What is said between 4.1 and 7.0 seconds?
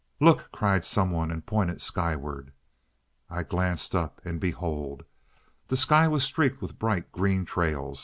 and behold! The sky was streaked with